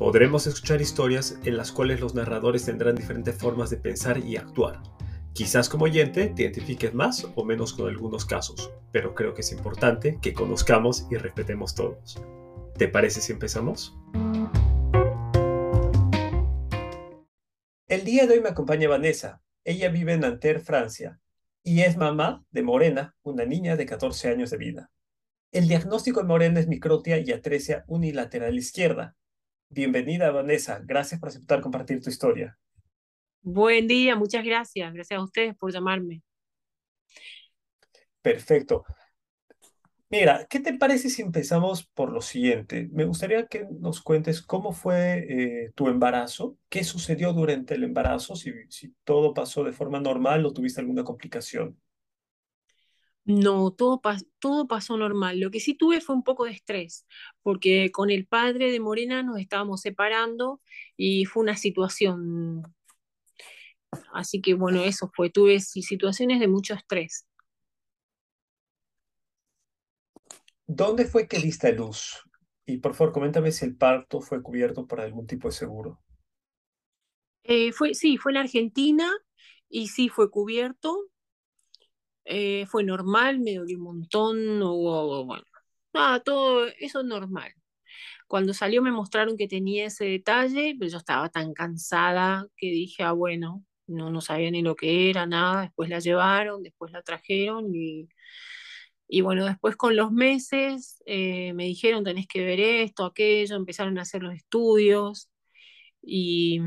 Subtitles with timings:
[0.00, 4.80] Podremos escuchar historias en las cuales los narradores tendrán diferentes formas de pensar y actuar.
[5.34, 9.52] Quizás como oyente te identifiques más o menos con algunos casos, pero creo que es
[9.52, 12.18] importante que conozcamos y respetemos todos.
[12.78, 13.94] ¿Te parece si empezamos?
[17.86, 19.42] El día de hoy me acompaña Vanessa.
[19.64, 21.20] Ella vive en Nanterre, Francia,
[21.62, 24.90] y es mamá de Morena, una niña de 14 años de vida.
[25.52, 29.14] El diagnóstico de Morena es microtia y atresia unilateral izquierda,
[29.70, 30.80] Bienvenida, Vanessa.
[30.84, 32.58] Gracias por aceptar compartir tu historia.
[33.42, 34.92] Buen día, muchas gracias.
[34.92, 36.22] Gracias a ustedes por llamarme.
[38.20, 38.84] Perfecto.
[40.10, 42.88] Mira, ¿qué te parece si empezamos por lo siguiente?
[42.92, 48.34] Me gustaría que nos cuentes cómo fue eh, tu embarazo, qué sucedió durante el embarazo,
[48.34, 51.80] si, si todo pasó de forma normal o tuviste alguna complicación.
[53.30, 54.00] No, todo,
[54.40, 55.38] todo pasó normal.
[55.38, 57.06] Lo que sí tuve fue un poco de estrés,
[57.42, 60.60] porque con el padre de Morena nos estábamos separando
[60.96, 62.64] y fue una situación.
[64.12, 65.30] Así que bueno, eso fue.
[65.30, 67.28] Tuve situaciones de mucho estrés.
[70.66, 72.24] ¿Dónde fue que diste luz?
[72.66, 76.02] Y por favor, coméntame si el parto fue cubierto por algún tipo de seguro.
[77.44, 79.08] Eh, fue, sí, fue en Argentina
[79.68, 81.10] y sí fue cubierto.
[82.32, 85.44] Eh, fue normal, me dolió un montón, hubo, bueno,
[85.92, 87.52] nada, todo eso normal.
[88.28, 93.02] Cuando salió me mostraron que tenía ese detalle, pero yo estaba tan cansada que dije,
[93.04, 97.02] ah, bueno, no, no sabía ni lo que era, nada, después la llevaron, después la
[97.02, 98.08] trajeron y,
[99.08, 103.98] y bueno, después con los meses eh, me dijeron, tenés que ver esto, aquello, empezaron
[103.98, 105.28] a hacer los estudios
[106.02, 106.60] y,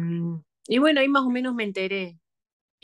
[0.67, 2.19] y bueno, ahí más o menos me enteré.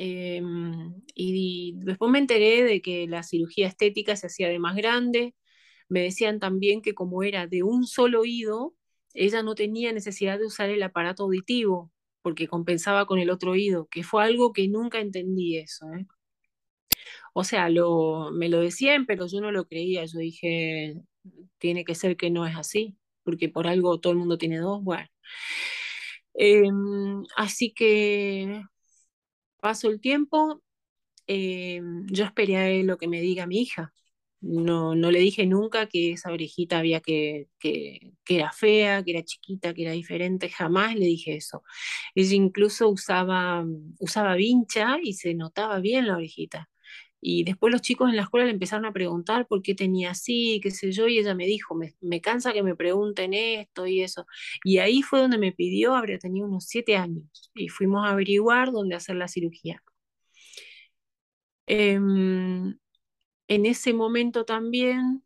[0.01, 5.35] Em, y, después me enteré de que la cirugía estética se hacía de más grande.
[5.89, 8.75] Me decían también que como era de un solo oído,
[9.13, 13.87] ella no tenía necesidad de usar el aparato auditivo porque compensaba con el otro oído,
[13.91, 15.85] que fue algo que nunca entendí eso.
[15.93, 16.05] ¿eh?
[17.33, 20.05] O sea, lo, me lo decían, pero yo no lo creía.
[20.05, 21.01] Yo dije,
[21.59, 24.83] tiene que ser que no es así, porque por algo todo el mundo tiene dos.
[24.83, 25.07] Bueno.
[26.33, 28.63] Em, así que
[29.59, 30.61] Paso el tiempo,
[31.27, 33.93] eh, yo esperé lo que me diga mi hija.
[34.41, 39.11] No, no le dije nunca que esa orejita había que, que, que, era fea, que
[39.11, 41.63] era chiquita, que era diferente, jamás le dije eso.
[42.15, 43.65] Ella incluso usaba,
[43.99, 46.69] usaba vincha y se notaba bien la orejita.
[47.21, 50.59] Y después los chicos en la escuela le empezaron a preguntar por qué tenía así,
[50.63, 54.25] qué sé yo, y ella me dijo, me, cansa que me pregunten esto y eso.
[54.63, 57.25] Y ahí fue donde me pidió, habría tenido unos siete años,
[57.55, 59.81] y fuimos a averiguar dónde hacer la cirugía.
[61.67, 62.77] Em,
[63.47, 65.23] en ese momento también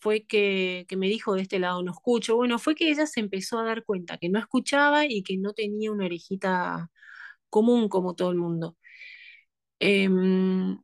[0.00, 2.36] fue que, que, me dijo de este lado no escucho.
[2.36, 5.52] Bueno, fue que ella se empezó a dar cuenta que no escuchaba y que no
[5.52, 6.90] tenía una orejita
[7.50, 8.76] común como todo el mundo.
[9.86, 10.78] Em,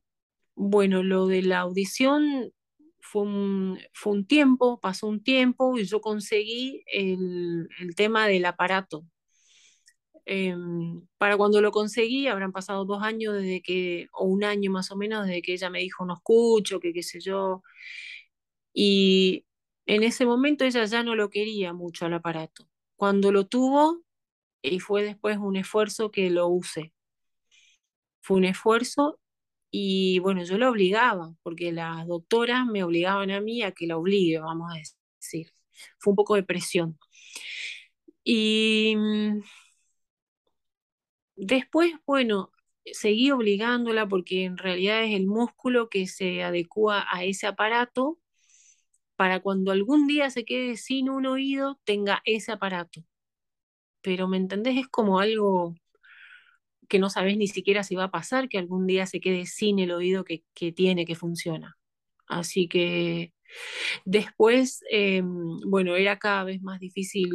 [0.55, 2.53] bueno, lo de la audición
[2.99, 9.03] fue un, tiempo, pasó un tiempo y yo conseguí el, el tema del aparato.
[10.25, 14.91] Em, para cuando lo conseguí, habrán pasado dos años desde que, o un año más
[14.91, 17.63] o menos, desde que ella me dijo no escucho, que qué sé yo.
[18.73, 19.45] Y
[19.87, 22.67] en ese momento ella ya no lo quería mucho al aparato.
[22.95, 24.03] Cuando lo tuvo,
[24.61, 26.93] y fue después un esfuerzo que lo use
[28.21, 29.19] fue un esfuerzo
[29.71, 33.97] y bueno, yo lo obligaba, porque las doctoras me obligaban a mí a que la
[33.97, 35.51] obligue, vamos a decir.
[35.99, 36.97] Fue un poco de presión.
[38.23, 39.41] Y mm,
[41.35, 42.51] después, bueno,
[42.85, 48.17] seguí obligándola porque en realidad es el músculo que se adecua a ese aparato
[49.15, 53.03] para cuando algún día se quede sin un oído, tenga ese aparato.
[54.01, 54.77] Pero, ¿me entendés?
[54.77, 55.75] Es como algo
[56.91, 59.79] que no sabes ni siquiera si va a pasar, que algún día se quede sin
[59.79, 60.43] el oído que,
[60.73, 61.77] tiene, que funciona.
[62.27, 63.33] Así que
[64.05, 65.25] después, em,
[65.69, 67.31] bueno, era cada vez más difícil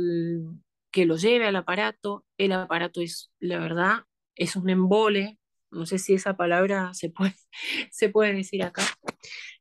[0.90, 2.26] que lo lleve al aparato.
[2.36, 4.00] El aparato es, la verdad,
[4.34, 5.38] es un embole.
[5.70, 7.34] No sé si esa palabra se puede,
[7.90, 8.82] se puede decir acá.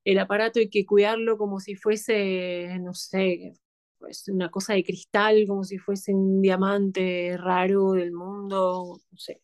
[0.04, 3.54] El aparato hay que cuidarlo como si fuese, no sé,
[3.98, 9.42] pues una cosa de cristal, como si fuese un diamante raro del mundo, no sé.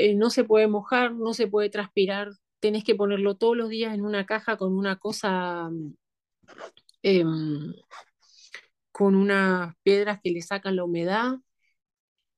[0.00, 3.94] Eh, no se puede mojar, no se puede transpirar, tenés que ponerlo todos los días
[3.94, 5.70] en una caja con una cosa,
[7.02, 7.74] em,
[8.92, 11.34] con unas piedras que le sacan la humedad.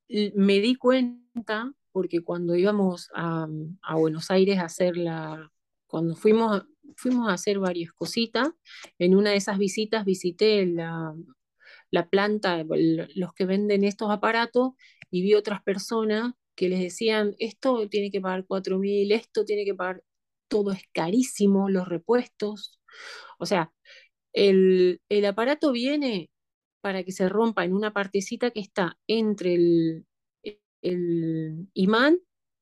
[0.08, 3.46] Me di cuenta, porque cuando íbamos a,
[3.82, 5.50] a Buenos Aires a hacer la,
[5.86, 6.64] cuando fuimos,
[6.96, 8.50] fuimos a hacer varias cositas,
[8.98, 11.14] en una de esas visitas visité la,
[11.92, 14.72] la planta, los que venden estos aparatos,
[15.12, 19.64] y vi otras personas que les decían, esto tiene que pagar 4 mil, esto tiene
[19.64, 20.02] que pagar,
[20.48, 22.80] todo es carísimo, los repuestos.
[23.38, 23.72] O sea,
[24.32, 26.30] el, el aparato viene
[26.82, 30.06] para que se rompa en una partecita que está entre el,
[30.82, 32.18] el imán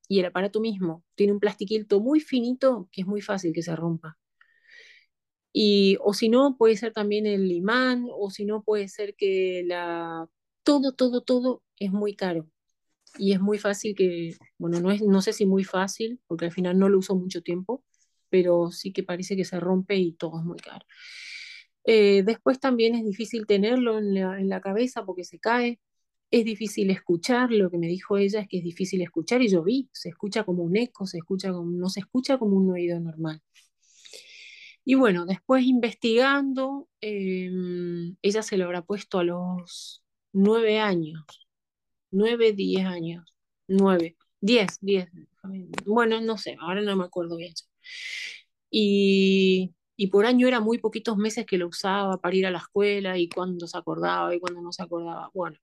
[0.08, 1.04] y el aparato mismo.
[1.14, 4.18] Tiene un plastiquito muy finito que es muy fácil que se rompa.
[5.52, 9.62] Y, o si no, puede ser también el imán, o si no, puede ser que
[9.66, 10.28] la...
[10.62, 12.46] Todo, todo, todo es muy caro.
[13.18, 16.52] Y es muy fácil que, bueno, no, es, no sé si muy fácil, porque al
[16.52, 17.84] final no lo uso mucho tiempo,
[18.28, 20.86] pero sí que parece que se rompe y todo es muy caro.
[21.84, 25.80] Eh, después también es difícil tenerlo en la, en la cabeza porque se cae.
[26.30, 29.64] Es difícil escuchar, lo que me dijo ella es que es difícil escuchar y yo
[29.64, 33.00] vi, se escucha como un eco, se escucha como, no se escucha como un oído
[33.00, 33.42] normal.
[34.84, 40.02] Y bueno, después investigando, em, ella se lo habrá puesto a los
[40.32, 41.24] nueve años,
[42.10, 43.34] nueve, diez años,
[43.68, 45.08] nueve, diez, diez,
[45.86, 47.54] bueno, no sé, ahora no me acuerdo bien.
[48.70, 52.58] Y, y por año era muy poquitos meses que lo usaba para ir a la
[52.58, 55.30] escuela y cuando se acordaba y cuando no se acordaba.
[55.34, 55.58] Bueno,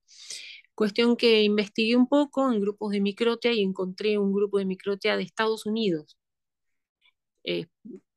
[0.75, 5.17] cuestión que investigué un poco en grupos de microtia y encontré un grupo de microtia
[5.17, 6.17] de Estados Unidos.
[7.43, 7.67] Eh,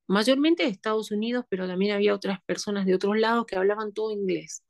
[0.08, 4.10] mayormente de Estados Unidos, pero también había otras personas de otros lados que hablaban todo
[4.12, 4.64] inglés.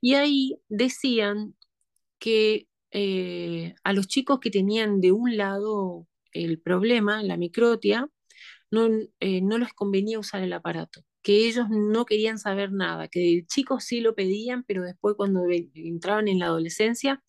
[0.00, 1.56] Y ahí decían
[2.18, 8.08] que eh, a los chicos que tenían de un lado el problema, la microtia,
[8.70, 8.88] no,
[9.20, 13.84] eh, no les convenía usar el aparato, que ellos no querían saber nada, que chicos
[13.84, 15.42] sí lo pedían, pero después cuando
[15.74, 17.22] entraban en la adolescencia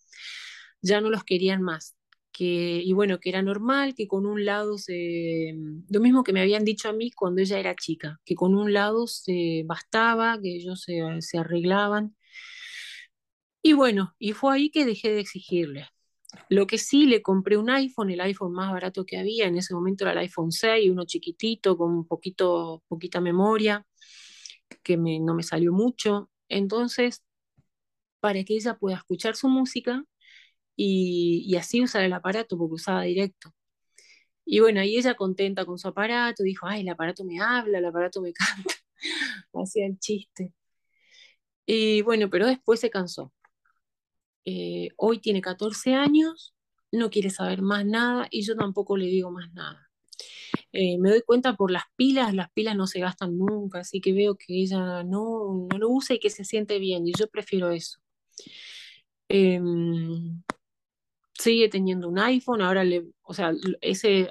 [0.82, 1.96] ya no los querían más
[2.34, 5.54] que, y bueno, que era normal, que con un lado se,
[5.90, 8.74] lo mismo que me habían dicho a mí cuando ella era chica, que con un
[8.74, 12.16] lado se bastaba, que ellos se, se arreglaban.
[13.64, 15.88] Y bueno, y fue ahí que dejé de exigirle.
[16.50, 19.74] Lo que sí, le compré un iPhone, el iPhone más barato que había, en ese
[19.74, 23.86] momento era el iPhone 6, uno chiquitito, con poquito, poquita memoria,
[24.84, 26.30] que me, no me salió mucho.
[26.50, 27.24] Entonces,
[28.20, 30.06] para que ella pueda escuchar su música,
[30.76, 33.54] y, así usar el aparato porque usaba directo.
[34.46, 37.86] Y bueno, ahí ella contenta con su aparato, dijo, ay, el aparato me habla, el
[37.86, 38.76] aparato me canta,
[39.54, 40.54] hacía el chiste.
[41.66, 43.32] Y bueno, pero después se cansó.
[44.46, 46.54] Eh, hoy tiene 14 años,
[46.92, 49.90] no quiere saber más nada y yo tampoco le digo más nada.
[50.74, 54.14] Eh, me doy cuenta por las pilas, las pilas no se gastan nunca, así que
[54.14, 57.72] veo que ella no, no lo usa y que se siente bien y yo prefiero
[57.72, 58.00] eso.
[59.30, 60.44] Em,
[61.34, 63.52] sigue teniendo un iPhone, ahora le, o sea,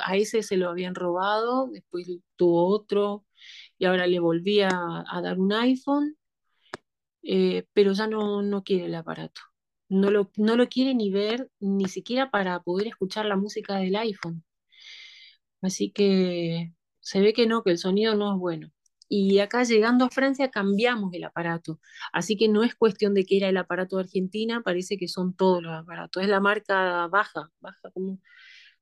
[0.01, 3.25] a ese se lo habían robado, después tuvo otro
[3.79, 4.71] y ahora le volví a,
[5.23, 6.17] dar un iPhone,
[7.23, 9.52] eh, pero ya no, no quiere el aparato.
[9.93, 13.95] No lo, no lo quiere ni ver, ni siquiera para poder escuchar la música del
[13.95, 14.43] iPhone.
[15.63, 18.71] Así que se ve que no, que el sonido no es bueno
[19.09, 21.79] y acá llegando a Francia cambiamos el aparato.
[22.15, 25.35] Así que no es cuestión de que era el aparato de Argentina, parece que son
[25.37, 26.23] todos los aparatos.
[26.23, 28.21] Es la marca baja, baja como,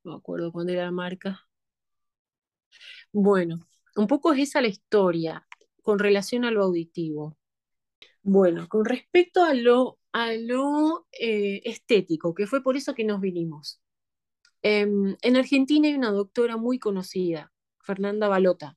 [0.04, 1.40] no me acuerdo cuándo era la marca.
[3.12, 5.46] Bueno, un poco es esa la historia
[5.82, 7.36] con relación a lo auditivo.
[8.22, 13.20] Bueno, con respecto a lo, a lo eh, estético, que fue por eso que nos
[13.20, 13.80] vinimos.
[14.62, 18.76] Em, en Argentina hay una doctora muy conocida, Fernanda Balota,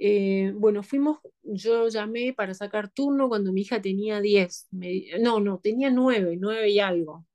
[0.00, 4.68] eh, bueno, fuimos, yo llamé para sacar turno cuando mi hija tenía 10,
[5.20, 7.26] no, no, tenía 9, 9 y algo.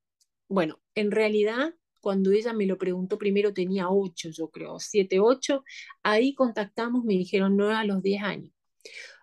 [0.47, 5.63] Bueno, en realidad, cuando ella me lo preguntó primero tenía 8, yo creo, 7, 8,
[6.03, 8.51] ahí contactamos, me dijeron 9 a los 10 años.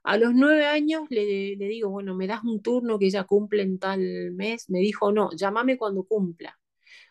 [0.02, 3.78] A los 9 años le, digo, bueno, ¿me das un turno que ella cumple en
[3.78, 4.70] tal mes?
[4.70, 6.58] Me dijo, no, llámame cuando cumpla.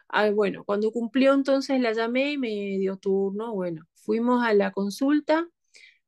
[0.09, 4.71] Ah, bueno, cuando cumplió entonces la llamé y me dio turno, bueno, fuimos a la
[4.71, 5.47] consulta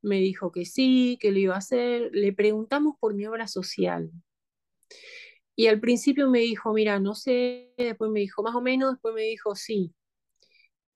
[0.01, 2.09] me dijo que sí, que lo iba a hacer.
[2.13, 4.11] Le preguntamos por mi obra social.
[5.55, 9.13] Y al principio me dijo, mira, no sé, después me dijo más o menos, después
[9.13, 9.93] me dijo sí.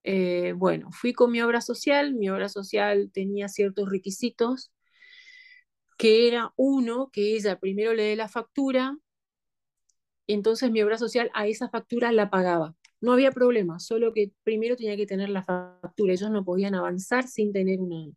[0.03, 4.71] Eh, bueno, fui con mi obra social, mi obra social tenía ciertos requisitos,
[5.97, 8.97] que era uno, que ella primero le dé la factura,
[10.27, 12.75] y entonces mi obra social a esa factura la pagaba.
[13.01, 17.27] no había problema, solo que primero tenía que tener la factura, ellos no podían avanzar
[17.27, 18.11] sin tener una...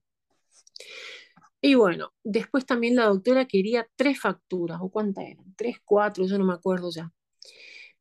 [1.60, 6.38] Y bueno, después también la doctora quería tres facturas, o cuántas eran, tres, cuatro, yo
[6.38, 7.12] no me acuerdo ya.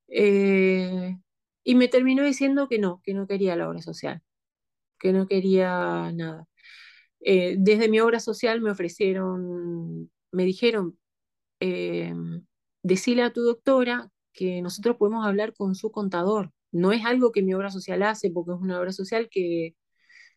[0.07, 1.17] Eh,
[1.63, 4.21] y me terminó diciendo que no, que no quería la obra social,
[4.99, 6.47] que no quería nada.
[7.21, 10.97] Eh, desde mi obra social me ofrecieron, me dijeron,
[11.59, 12.13] eh,
[12.83, 16.51] decile a tu doctora que nosotros podemos hablar con su contador.
[16.71, 19.75] No es algo que mi obra social hace, porque es una obra social que,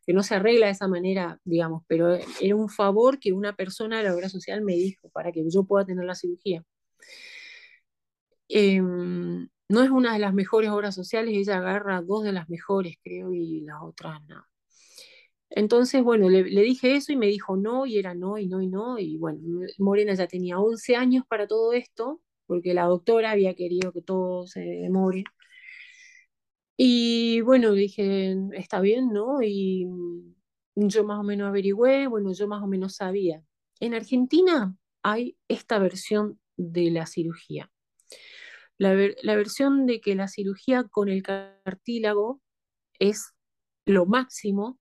[0.06, 3.98] que no se arregla de esa manera, digamos, pero era un favor que una persona
[3.98, 6.64] de la obra social me dijo para que yo pueda tener la cirugía.
[8.48, 12.96] Em, no es una de las mejores obras sociales, ella agarra dos de las mejores,
[13.02, 14.49] creo, y las otras nada.
[15.50, 18.68] Entonces, bueno, le, dije eso y me dijo no, y era no, y no, y
[18.68, 19.40] no, y bueno,
[19.78, 24.46] Morena ya tenía 11 años para todo esto, porque la doctora había querido que todo
[24.46, 25.24] se demore.
[26.76, 29.42] Y bueno, dije, está bien, ¿no?
[29.42, 29.86] Y
[30.76, 33.42] yo más o menos averigüé, bueno, yo más o menos sabía.
[33.80, 37.70] En Argentina hay esta versión de la cirugía.
[38.78, 42.40] La, la versión de que la cirugía con el cartílago
[42.98, 43.34] es
[43.84, 44.79] lo máximo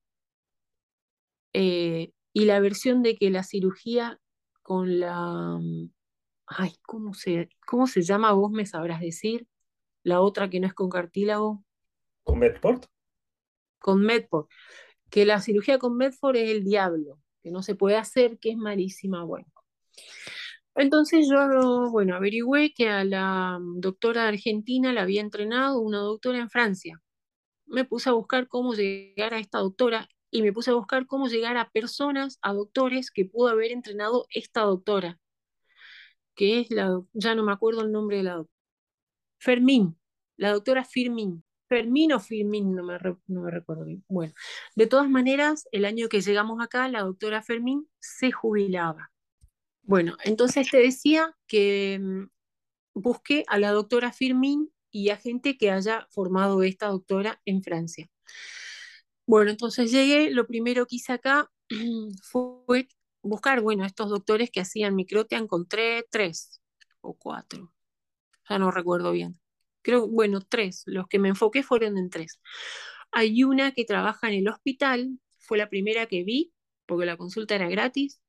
[1.54, 4.20] eh, y la versión de que la cirugía
[4.62, 5.58] con la...
[5.60, 5.92] Mm,
[6.48, 8.32] ay, ¿cómo se, ¿cómo se llama?
[8.34, 9.48] Vos me sabrás decir.
[10.04, 11.64] La otra que no es con cartílago.
[12.24, 12.86] ¿Con Medford?
[13.80, 14.48] Con Medford.
[15.10, 18.58] Que la cirugía con Medford es el diablo, que no se puede hacer, que es
[18.58, 19.24] malísima.
[19.24, 19.48] Bueno.
[20.76, 26.40] Entonces yo, bueno, averigüé que a la mm, doctora argentina la había entrenado una doctora
[26.40, 27.02] en Francia.
[27.66, 31.28] Me puse a buscar cómo llegar a esta doctora y me puse a buscar cómo
[31.28, 35.20] llegar a personas, a doctores que pudo haber entrenado esta doctora,
[36.36, 38.60] que es la, ya no me acuerdo el nombre de la doctora.
[39.40, 39.98] Fermín,
[40.38, 41.44] la doctora Firmín.
[41.68, 44.04] Fermín o Firmín, no me, no me recuerdo bien.
[44.08, 44.34] Bueno,
[44.76, 49.12] de todas maneras, el año que llegamos acá, la doctora Fermín se jubilaba.
[49.84, 52.24] Bueno, entonces te decía que mm,
[52.96, 58.10] busqué a la doctora Firmín y a gente que haya formado esta doctora en Francia.
[59.30, 61.52] Bueno, entonces llegué, lo primero que hice acá
[62.24, 62.88] fue
[63.22, 66.60] buscar, bueno, estos doctores que hacían microtia, encontré tres
[67.02, 67.72] o cuatro,
[68.50, 69.40] ya no recuerdo bien.
[69.84, 72.42] Creo, bueno, tres, los que me enfoqué fueron en tres.
[73.12, 76.52] Hay una que trabaja en el hospital, fue la primera que vi,
[76.88, 78.20] porque la consulta era gratis,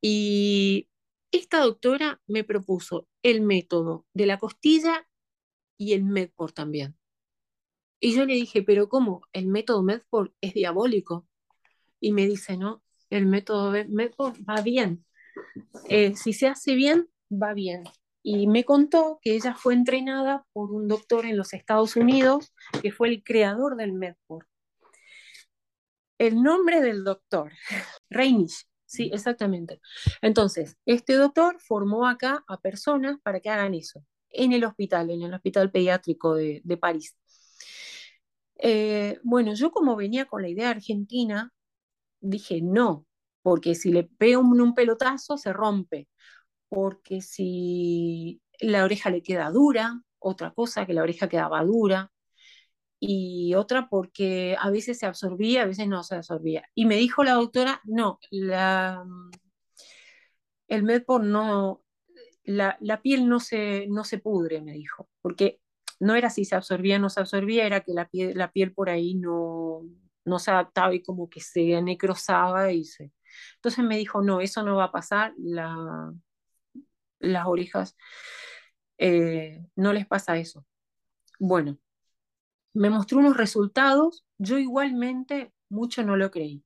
[0.00, 0.88] y
[1.32, 5.06] esta doctora me propuso el método de la costilla
[5.76, 6.96] y el Medport también.
[8.00, 9.22] Y yo le dije, pero ¿cómo?
[9.32, 11.26] El método Medford es diabólico.
[12.00, 15.04] Y me dice, no, el método Medford va bien.
[15.88, 17.84] Eh, si se hace bien, va bien.
[18.22, 22.90] Y me contó que ella fue entrenada por un doctor en los Estados Unidos, que
[22.92, 24.46] fue el creador del Medford.
[26.18, 27.52] El nombre del doctor,
[28.10, 29.80] Reinish, sí, exactamente.
[30.22, 35.22] Entonces, este doctor formó acá a personas para que hagan eso, en el hospital, en
[35.22, 37.14] el hospital pediátrico de, de París.
[38.58, 41.52] Eh, bueno, yo como venía con la idea argentina,
[42.20, 43.06] dije no,
[43.42, 46.08] porque si le pego un, pelotazo se rompe,
[46.68, 52.12] porque si la oreja le queda dura, otra cosa que la oreja quedaba dura,
[52.98, 56.64] y otra porque a veces se absorbía, a veces no se absorbía.
[56.74, 59.04] Y me dijo la doctora, no, la,
[60.68, 61.84] el Medpor no,
[62.44, 65.60] la, la, piel no se, no se pudre, me dijo, porque
[66.00, 68.72] no era si se absorbía o no se absorbía, era que la piel, la piel
[68.72, 69.82] por ahí no,
[70.24, 73.12] no se adaptaba y como que se necrosaba y se...
[73.56, 76.12] Entonces me dijo, no, eso no va a pasar, la,
[77.20, 77.96] las orejas
[78.98, 80.66] eh, no les pasa eso.
[81.38, 81.78] Bueno,
[82.74, 86.64] me mostró unos resultados, yo igualmente mucho no lo creí.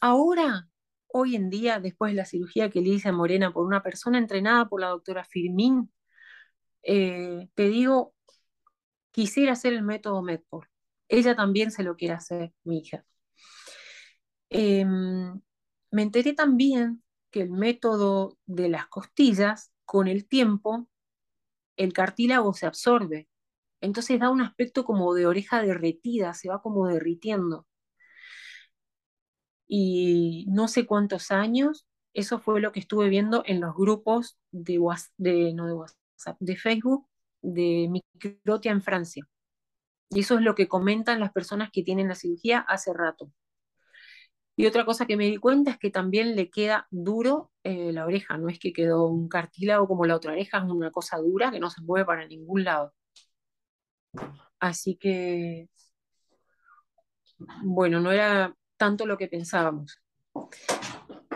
[0.00, 0.68] Ahora,
[1.08, 4.18] hoy en día, después de la cirugía que le hice a Morena por una persona
[4.18, 5.92] entrenada por la doctora Firmín,
[6.82, 8.14] eh, te digo,
[9.18, 10.68] quisiera hacer el método Medford.
[11.08, 13.04] Ella también se lo quiere hacer, mi hija.
[14.48, 15.40] Em,
[15.90, 20.88] me enteré también que el método de las costillas, con el tiempo,
[21.76, 23.28] el cartílago se absorbe.
[23.80, 27.66] Entonces da un aspecto como de oreja derretida, se va como derritiendo.
[29.66, 34.78] Y no sé cuántos años, eso fue lo que estuve viendo en los grupos de
[34.78, 37.08] WhatsApp, de Facebook,
[37.42, 39.24] de microtia en Francia.
[40.10, 43.30] Y eso es lo que comentan las personas que tienen la cirugía hace rato.
[44.56, 48.04] Y otra cosa que me di cuenta es que también le queda duro eh, la
[48.06, 51.52] oreja, no es que quedó un cartílago como la otra oreja, es una cosa dura
[51.52, 52.92] que no se mueve para ningún lado.
[54.58, 55.68] Así que,
[57.62, 60.00] bueno, no era tanto lo que pensábamos.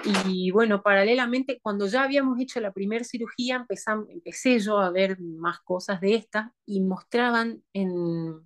[0.05, 3.65] Y bueno, paralelamente, cuando ya habíamos hecho la primera cirugía,
[4.09, 8.41] empecé yo a ver más cosas de estas y mostraban en,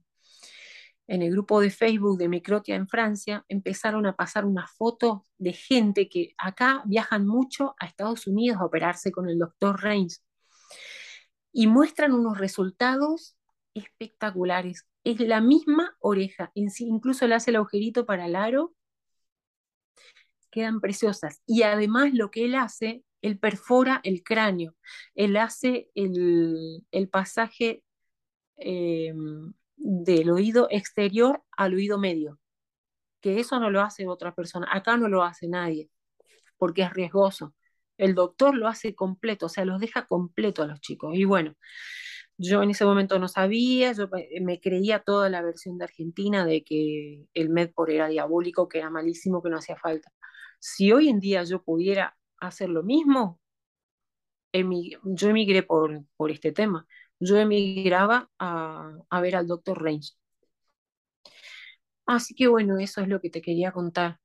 [1.06, 5.54] en el grupo de Facebook de Microtia en Francia, empezaron a pasar unas fotos de
[5.54, 10.22] gente que acá viajan mucho a Estados Unidos a operarse con el doctor Reigns
[11.52, 13.34] y muestran unos resultados
[13.72, 14.86] espectaculares.
[15.04, 18.75] Es la misma oreja, incluso le hace el agujerito para el aro,
[20.56, 21.42] quedan preciosas.
[21.46, 24.75] Y además lo que él hace, él perfora el cráneo,
[25.14, 27.82] él hace el, pasaje
[28.56, 29.12] eh,
[29.76, 32.38] del oído exterior al oído medio,
[33.20, 35.90] que eso no lo hace otra persona, acá no lo hace nadie,
[36.56, 37.54] porque es riesgoso.
[37.98, 41.14] El doctor lo hace completo, o sea, los deja completo a los chicos.
[41.16, 41.54] Y bueno,
[42.38, 44.08] yo en ese momento no sabía, yo
[44.42, 48.90] me creía toda la versión de Argentina de que el Medpor era diabólico, que era
[48.90, 50.10] malísimo, que no hacía falta.
[50.66, 53.40] Si hoy en día yo pudiera hacer lo mismo,
[54.52, 56.87] yo emigré por, por este tema
[57.20, 60.18] yo emigraba a, a ver al doctor Reigns.
[62.06, 64.20] Así que bueno, eso es lo que te quería contar.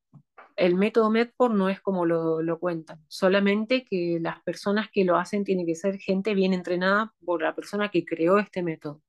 [0.55, 5.17] El método Medport no es como lo, lo, cuentan, solamente que las personas que lo
[5.17, 9.01] hacen tienen que ser gente bien entrenada por la persona que creó este método.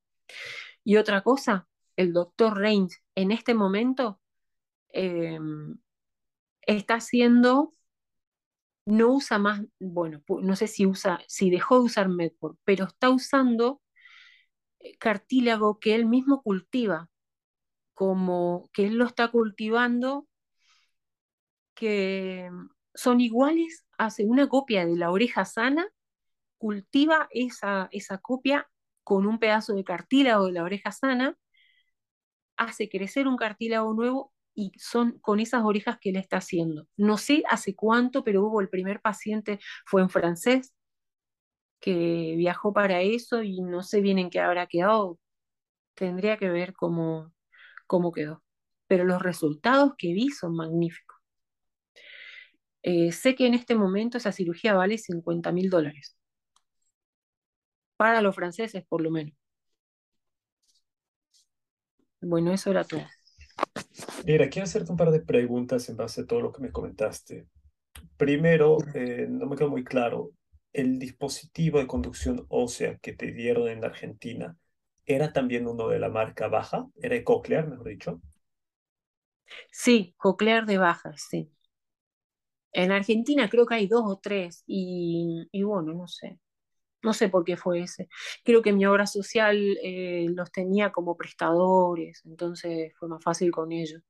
[0.85, 4.21] Y otra cosa, el doctor Reigns en este momento
[4.91, 5.79] em,
[6.67, 7.73] está haciendo,
[8.87, 13.11] no usa más, bueno, no sé si usa, si dejó de usar Medport, pero está
[13.11, 13.81] usando
[14.81, 17.09] eh, cartílago que él mismo cultiva,
[17.95, 20.29] como que él lo está cultivando,
[21.75, 22.51] que
[22.95, 25.87] son iguales, hace una copia de la oreja sana,
[26.59, 28.69] cultiva esa, esa copia
[29.05, 31.37] con un pedazo de cartílago de la oreja sana,
[32.57, 36.87] hace crecer un cartílago nuevo y son con esas orejas que él está haciendo.
[36.97, 40.73] No sé hace cuánto, pero hubo el primer paciente, fue en francés,
[41.81, 45.19] que viajó para eso y no sé bien en qué habrá quedado.
[45.95, 47.33] Tendría que ver cómo,
[47.87, 48.45] cómo quedó.
[48.89, 51.19] Pero los resultados que vi son magníficos.
[52.85, 56.17] Eh, sé que en este momento esa cirugía vale 50 mil dólares.
[57.97, 59.33] Para los franceses, por lo menos.
[62.23, 63.03] Bueno, eso era todo.
[64.23, 67.47] Mira, quiero hacerte un par de preguntas en base a todo lo que me comentaste.
[68.17, 70.33] Primero, eh, no me quedó muy claro
[70.73, 74.57] el dispositivo de conducción ósea que te dieron en Argentina
[75.07, 78.23] era también uno de la marca baja, era coclear, mejor dicho.
[79.73, 81.51] Sí, coclear de baja, sí.
[82.73, 86.39] En Argentina creo que hay dos o tres y, bueno, no sé.
[87.03, 88.09] No sé por qué fue ese.
[88.45, 93.73] Creo que mi obra social eh, los tenía como prestadores, entonces fue más fácil con
[93.73, 94.03] ellos.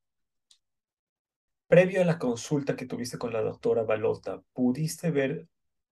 [1.68, 5.48] Previo a la consulta que tuviste con la doctora Balota, ¿pudiste ver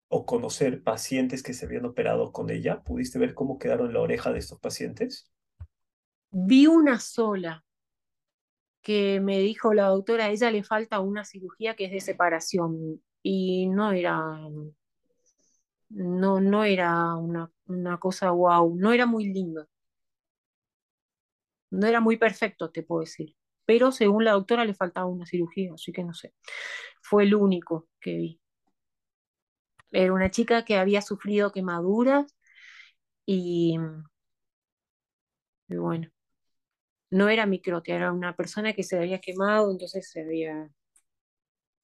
[0.08, 2.82] o conocer pacientes que se habían operado con ella?
[2.82, 5.30] ¿Pudiste ver cómo quedaron la oreja de estos pacientes?
[6.30, 7.62] Vi una sola
[8.82, 13.02] que me dijo la doctora, a ella le falta una cirugía que es de separación
[13.22, 14.48] y no era
[15.88, 19.66] no, no era una, una cosa wow, no era muy lindo.
[21.70, 23.36] No era muy perfecto, te puedo decir.
[23.66, 26.32] Pero según la doctora le faltaba una cirugía, así que no sé.
[27.02, 28.40] Fue el único que vi.
[29.90, 32.36] Era una chica que había sufrido quemaduras
[33.26, 33.78] y,
[35.68, 36.08] bueno,
[37.10, 40.70] no era microtia, era una persona que se había quemado, entonces se había,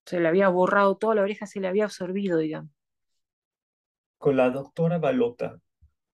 [0.07, 2.71] se le había borrado toda la oreja, se le había absorbido, digamos.
[4.23, 5.59] Con la doctora Balota,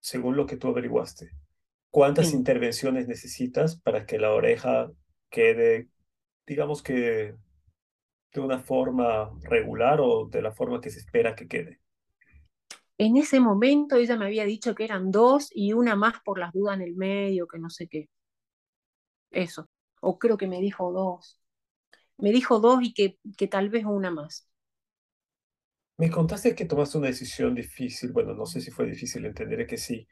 [0.00, 1.30] según lo que tú averiguaste,
[1.90, 4.90] ¿cuántas intervenciones necesitas para que la oreja
[5.28, 5.90] quede,
[6.46, 7.34] digamos que
[8.32, 11.82] de una forma regular o de la forma que se espera que quede?
[12.96, 16.54] En ese momento ella me había dicho que eran dos y una más por las
[16.54, 18.08] dudas en el medio, que no sé qué.
[19.30, 19.68] Eso.
[20.00, 21.42] O creo que me dijo dos.
[22.16, 24.47] Me dijo dos y que, que tal vez una más.
[25.98, 29.76] Me contaste que tomaste una decisión difícil, bueno, no sé si fue difícil, entenderé que
[29.76, 30.06] sí,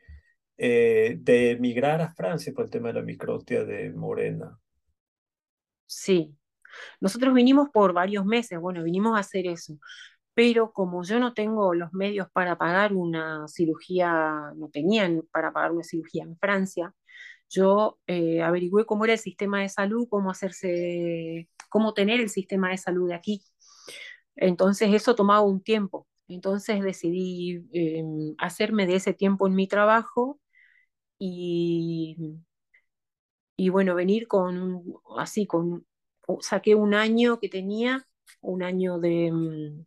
[0.58, 4.58] eh, de emigrar a Francia por el tema de la microtia de Morena.
[5.86, 6.36] Sí,
[7.00, 9.78] nosotros vinimos por varios meses, bueno, vinimos a hacer eso,
[10.34, 15.72] pero como yo no tengo los medios para pagar una cirugía, no tenían para pagar
[15.72, 16.94] una cirugía en Francia,
[17.50, 22.70] yo eh, averigüé cómo era el sistema de salud, cómo hacerse, cómo tener el sistema
[22.70, 23.42] de salud de aquí.
[24.36, 26.06] Entonces eso tomaba un tiempo.
[26.28, 30.40] Entonces decidí em, hacerme de ese tiempo en mi trabajo
[31.18, 32.16] y
[33.56, 34.82] y bueno, venir con,
[35.18, 35.86] así, con,
[36.40, 38.06] saqué un año que tenía,
[38.40, 39.86] un año de, mm,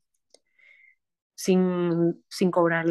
[1.35, 2.85] sin, sin cobrar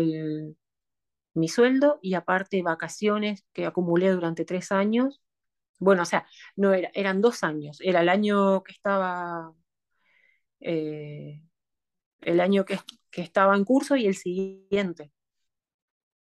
[1.35, 5.21] mi sueldo y aparte vacaciones que acumulé durante tres años.
[5.81, 7.79] Bueno, o sea, no era, eran dos años.
[7.83, 9.55] Era el año que estaba,
[10.61, 11.41] eh,
[12.21, 12.79] el año que,
[13.11, 15.13] que, estaba en curso y el siguiente.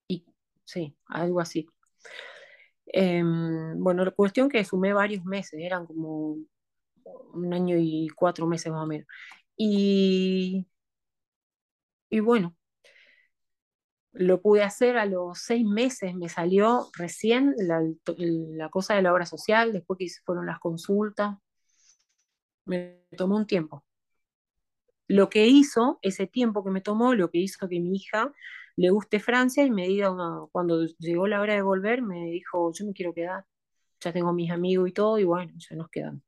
[0.08, 0.26] Y
[0.66, 1.68] sí, algo así.
[2.88, 3.22] Eh,
[3.76, 6.38] bueno, la cuestión que sumé varios meses, eran como
[7.34, 9.08] un año y cuatro meses más o menos.
[9.58, 10.68] Y,
[12.10, 12.56] y bueno,
[14.14, 17.82] lo pude hacer a los seis meses, me salió recién la,
[18.18, 21.38] la, cosa de la obra social, después que fueron las consultas,
[22.66, 23.84] me tomó un tiempo.
[25.08, 28.34] Lo que hizo, ese tiempo que me tomó, lo que hizo que mi hija
[28.76, 30.14] le guste Francia y me diga,
[30.52, 33.46] cuando llegó la hora de volver, me dijo, yo me quiero quedar,
[34.00, 36.22] ya tengo mis amigos y todo, y bueno, ya nos quedamos.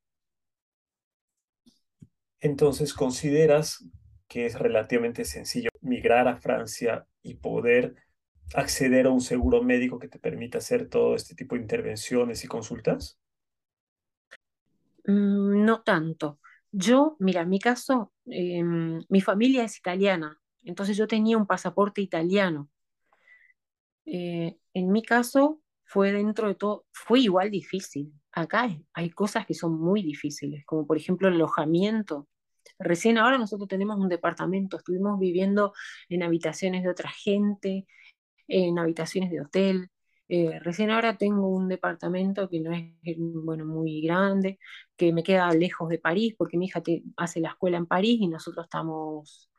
[2.42, 3.86] Entonces, ¿consideras
[4.28, 7.96] que es relativamente sencillo migrar a Francia y poder
[8.54, 12.48] acceder a un seguro médico que te permita hacer todo este tipo de intervenciones y
[12.48, 13.20] consultas?
[15.06, 16.40] Mm, no tanto.
[16.72, 22.02] Yo, mira, en mi caso, eh, mi familia es italiana, entonces yo tenía un pasaporte
[22.02, 22.70] italiano.
[24.06, 28.14] Eh, en mi caso, fue dentro de todo, fue igual difícil.
[28.32, 32.28] Acá hay, hay cosas que son muy difíciles, como por ejemplo el alojamiento.
[32.80, 35.74] Recién ahora nosotros tenemos un departamento, estuvimos viviendo
[36.10, 37.88] en habitaciones de otra gente,
[38.48, 39.90] en habitaciones de hotel.
[40.30, 42.86] Eh, recién ahora tengo un departamento que no es
[43.18, 44.60] bueno, muy grande,
[44.96, 46.84] que me queda lejos de París, porque mi hija
[47.18, 49.50] hace la escuela en París y nosotros estamos,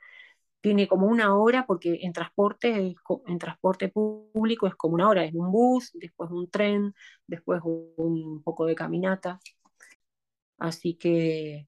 [0.60, 2.94] tiene como una hora, porque en transporte,
[3.26, 6.94] en transporte público es como una hora, es un bus, después un tren,
[7.26, 9.40] después un poco de caminata.
[10.58, 11.66] Así que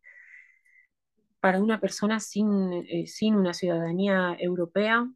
[1.41, 5.07] para una persona sin, eh, sin una ciudadanía europea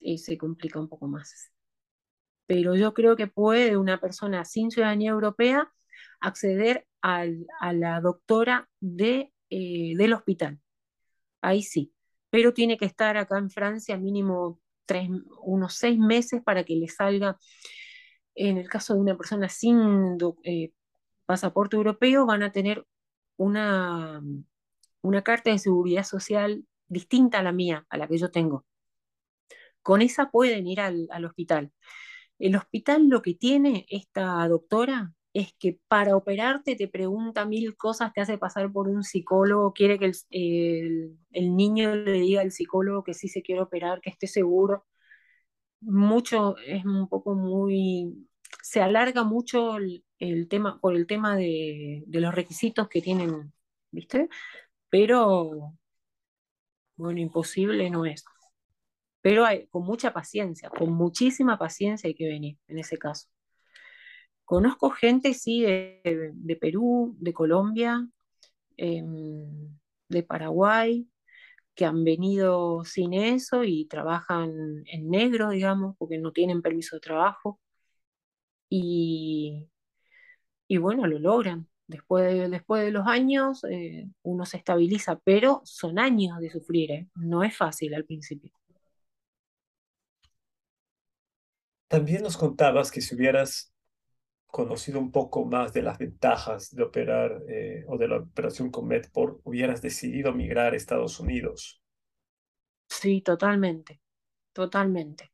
[0.00, 1.52] eh, se complica un poco más.
[2.46, 5.72] Pero yo creo que puede una persona sin ciudadanía europea
[6.20, 7.24] acceder a
[7.72, 10.60] la doctora de, eh, del hospital.
[11.40, 11.92] Ahí sí.
[12.30, 15.10] Pero tiene que estar acá en Francia mínimo tres,
[15.42, 17.36] unos seis meses para que le salga.
[18.34, 20.72] En el caso de una persona sin eh,
[21.26, 22.86] pasaporte europeo, van a tener
[23.36, 24.22] una,
[25.02, 28.64] una carta de seguridad social distinta a la mía, a la que yo tengo.
[29.82, 31.72] Con esa pueden ir al hospital.
[32.42, 38.12] El hospital lo que tiene esta doctora es que para operarte te pregunta mil cosas,
[38.12, 43.14] te hace pasar por un psicólogo, quiere que el, niño le diga al psicólogo que
[43.14, 44.84] sí se quiere operar, que esté seguro.
[45.80, 48.28] Mucho, es un poco muy,
[48.62, 53.52] se alarga mucho el, el tema, por el tema de, de, los requisitos que tienen,
[53.92, 54.28] ¿viste?
[54.90, 55.74] Pero,
[56.96, 58.24] bueno, imposible no es.
[59.22, 63.28] Pero hay, con mucha paciencia, con muchísima paciencia hay que venir en ese caso.
[64.44, 68.06] Conozco gente, sí, de, Perú, de Colombia,
[68.76, 69.02] eh,
[70.08, 71.08] de Paraguay,
[71.74, 77.00] que han venido sin eso y trabajan en negro, digamos, porque no tienen permiso de
[77.00, 77.60] trabajo.
[78.68, 79.68] Y,
[80.68, 81.68] y bueno, lo logran.
[81.86, 86.90] Después de, después de los años, eh, uno se estabiliza, pero son años de sufrir,
[86.92, 87.08] ¿eh?
[87.16, 88.52] no es fácil al principio.
[91.92, 93.70] También nos contabas que si hubieras
[94.46, 98.88] conocido un poco más de las ventajas de operar eh, o de la operación con
[98.88, 101.82] Medport, hubieras decidido migrar a Estados Unidos.
[102.88, 104.00] Sí, totalmente,
[104.52, 105.32] totalmente.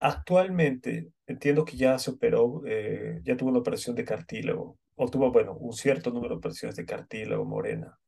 [0.00, 5.30] Actualmente, entiendo que ya se operó, eh, ya tuvo una operación de cartílago, o tuvo,
[5.30, 7.98] bueno, un cierto número de operaciones de cartílago morena.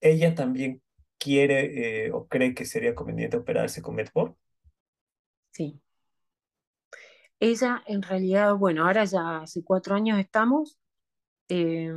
[0.00, 0.82] ¿Ella también
[1.18, 4.36] quiere eh, o cree que sería conveniente operarse con Medport?
[5.52, 5.80] Sí.
[7.40, 10.78] Ella, en realidad, bueno, ahora ya hace cuatro años estamos.
[11.48, 11.92] Eh,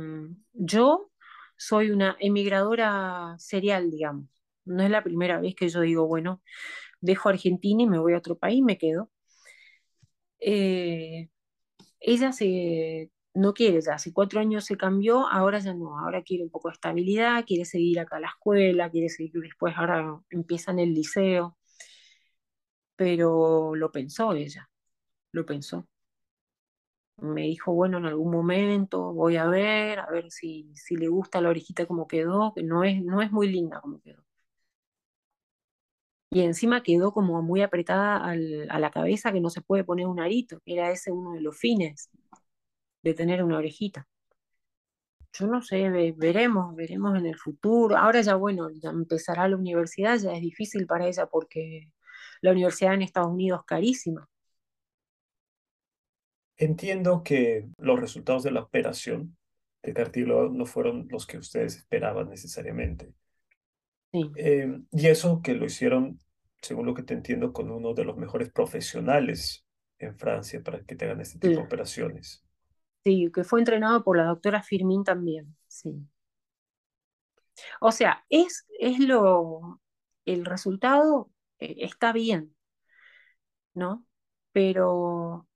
[0.54, 1.10] yo
[1.56, 4.26] soy una emigradora serial, digamos.
[4.66, 6.42] No es la primera vez que yo digo, bueno,
[7.00, 9.10] dejo Argentina y me voy a otro país, me quedo.
[10.40, 11.28] Eh,
[12.00, 16.44] ella se, no quiere ya, hace cuatro años se cambió, ahora ya no, ahora quiere
[16.44, 20.72] un poco de estabilidad, quiere seguir acá a la escuela, quiere seguir después, ahora empieza
[20.72, 21.58] en el liceo,
[22.96, 24.69] pero lo pensó ella,
[25.32, 25.86] lo pensó.
[27.18, 31.40] Me dijo, bueno, en algún momento voy a ver, a ver si, si le gusta
[31.40, 34.24] la orejita como quedó, que no es, no es muy linda como quedó
[36.30, 40.20] y encima quedó como muy apretada a la cabeza que no se puede poner un
[40.20, 42.10] arito, era ese uno de los fines.
[43.02, 44.08] de tener una orejita.
[45.32, 47.96] Yo no sé, veremos, veremos en el futuro.
[47.96, 51.90] Ahora ya, bueno, ya empezará la universidad, ya es difícil para ella porque
[52.42, 54.28] la universidad en Estados Unidos es carísima.
[56.60, 59.34] Entiendo que los resultados de la operación
[59.82, 63.14] de cartílago no fueron los que ustedes esperaban necesariamente.
[64.12, 64.30] Sí.
[64.36, 66.18] Eh, y eso que lo hicieron,
[66.60, 69.64] según lo que te entiendo, con uno de los mejores profesionales
[69.98, 72.44] en Francia para que te hagan este tipo de operaciones.
[73.04, 75.94] Sí, que fue entrenado por la doctora Firmin también, sí.
[77.80, 79.80] O sea, es, es lo,
[80.26, 82.54] el resultado eh, está bien,
[83.72, 84.04] ¿no?
[84.52, 85.46] Pero,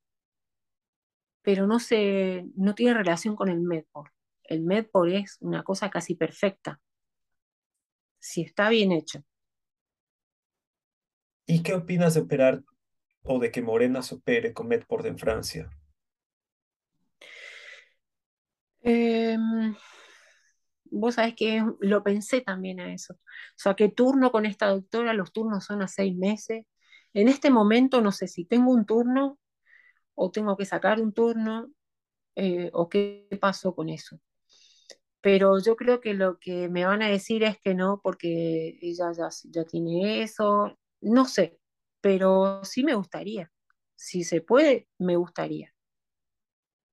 [1.45, 4.11] pero no se, no tiene relación con el Medpor.
[4.43, 6.81] El Medpor es una cosa casi perfecta,
[8.19, 9.23] si está bien hecho.
[11.47, 12.63] ¿Y qué opinas de operar
[13.23, 15.71] o de que Morena se opere con Medport en Francia?
[18.81, 19.75] Em,
[20.85, 23.15] vos sabés que lo pensé también a eso.
[23.15, 23.19] O
[23.57, 26.65] sea, que turno con esta doctora, los turnos son a seis meses.
[27.13, 29.39] En este momento no sé si tengo un turno
[30.15, 31.71] o tengo que sacar un turno
[32.37, 34.21] eh, o qué pasó con eso.
[35.21, 39.13] Pero yo creo que lo que me van a decir es que no, porque ella
[39.13, 40.79] ya, ya tiene eso.
[41.01, 41.59] No sé,
[42.01, 43.51] pero sí me gustaría.
[43.97, 45.75] Si se puede, me gustaría.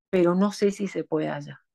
[0.10, 1.66] Pero no sé si se puede allá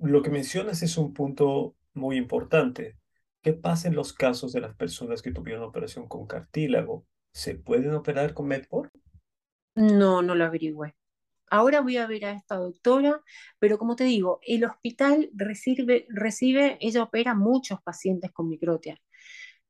[0.00, 2.98] lo que mencionas es un punto muy importante.
[3.42, 7.06] ¿Qué pasa en los casos de las personas que tuvieron operación con cartílago?
[7.32, 8.92] ¿Se pueden operar con Medport?
[9.74, 10.94] No, no lo averigüé.
[11.50, 13.22] Ahora voy a ver a esta doctora,
[13.58, 18.98] pero como te digo, el hospital recibe, recibe ella opera muchos pacientes con microtia.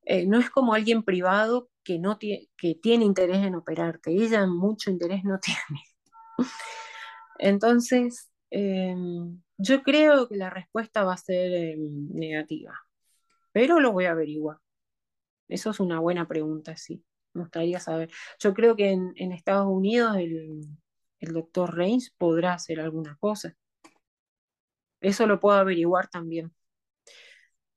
[0.04, 4.12] Eh, no es como alguien privado que, no tiene, que tiene interés en operarte.
[4.12, 5.82] Ella mucho interés no tiene.
[7.38, 12.78] Entonces, em, yo creo que la respuesta va a ser em, negativa,
[13.52, 14.58] pero lo voy a averiguar.
[15.48, 17.04] Eso es una buena pregunta, sí.
[17.34, 18.10] Me gustaría saber.
[18.38, 23.54] Yo creo que en, Estados Unidos el, doctor Reigns podrá hacer alguna cosa.
[25.00, 26.52] Eso lo puedo averiguar también.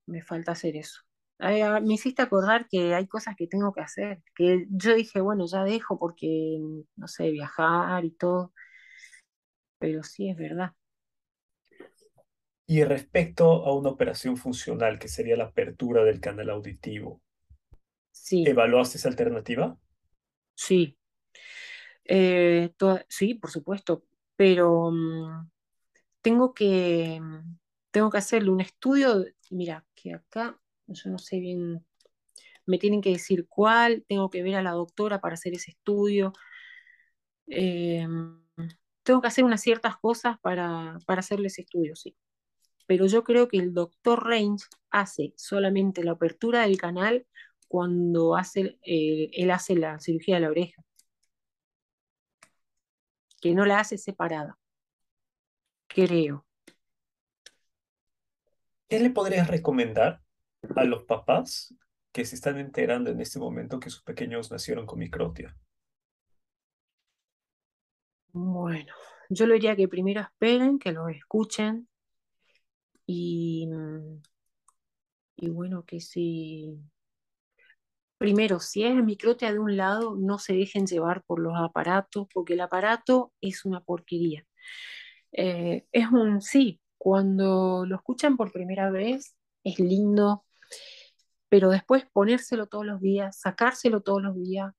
[0.08, 1.02] Me falta hacer eso.
[1.40, 5.46] Ah, me hiciste acordar que hay cosas que tengo que hacer, que yo dije, bueno,
[5.48, 6.60] ya dejo porque,
[6.96, 8.54] no sé, viajar y todo,
[9.80, 10.74] pero sí es verdad.
[12.68, 17.22] Y respecto a una operación funcional, que sería la apertura del canal auditivo,
[18.16, 18.44] sí.
[18.48, 19.78] ¿evaluaste esa alternativa?
[20.56, 20.98] Sí.
[22.06, 22.74] Eh,
[23.10, 25.50] sí, por supuesto, pero mm,
[26.22, 27.58] tengo que, mm,
[27.92, 29.26] tengo que hacerle un estudio.
[29.52, 31.86] Mira, que acá yo no sé bien,
[32.66, 36.34] me tienen que decir cuál, tengo que ver a la doctora para hacer ese estudio.
[37.48, 38.08] Eh,
[39.04, 42.16] tengo que hacer unas ciertas cosas para, para hacerle ese estudio, sí
[42.88, 47.26] pero yo creo que el doctor Range hace solamente la apertura del canal
[47.68, 50.84] cuando hace, eh, él hace la cirugía de la oreja,
[53.42, 54.58] que no la hace separada,
[55.88, 56.46] creo.
[58.88, 60.22] ¿Qué le podrías recomendar
[60.76, 61.76] a los papás
[62.12, 65.56] que se están enterando en este momento que sus pequeños nacieron con microtia?
[68.32, 68.94] Bueno,
[69.30, 71.88] yo le diría que primero esperen, que los escuchen,
[73.06, 73.70] y,
[75.36, 76.80] y bueno, que si,
[78.18, 82.54] primero, si es microtia de un lado, no se dejen llevar por los aparatos, porque
[82.54, 84.46] el aparato es una porquería.
[85.32, 90.46] Eh, es un sí, cuando lo escuchan por primera vez, es lindo,
[91.50, 94.74] pero después ponérselo todos los días, sacárselo todos los días,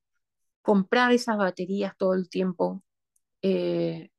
[0.63, 2.83] comprar esas baterías todo el tiempo,
[3.43, 4.11] eh,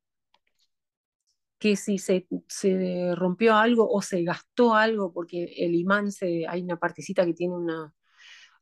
[1.58, 2.26] que si se,
[3.16, 7.54] rompió algo o se gastó algo, porque el imán, se, hay una partecita que tiene
[7.56, 7.92] una,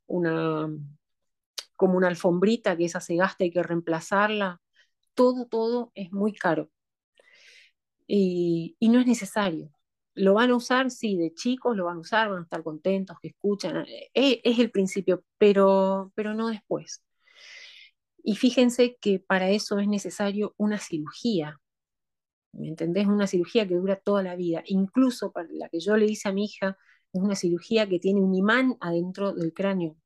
[0.06, 0.68] una,
[1.76, 4.60] como una alfombrita que esa se gasta, hay que reemplazarla,
[5.14, 6.70] todo, todo es muy caro.
[8.06, 9.70] Y, no es necesario.
[10.14, 13.18] Lo van a usar, sí, de chicos lo van a usar, van a estar contentos,
[13.20, 17.02] que escuchan, es, es el principio, pero, pero no después.
[18.22, 21.60] Y fíjense que para eso es necesario una cirugía,
[22.52, 23.06] ¿me entendés?
[23.06, 24.62] Una cirugía que dura toda la vida.
[24.66, 26.76] Incluso para la que yo le hice a mi hija,
[27.18, 29.96] es una cirugía que tiene un imán adentro del cráneo.